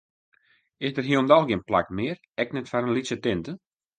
[0.87, 3.53] Is der hielendal gjin plak mear, ek net foar in lytse tinte?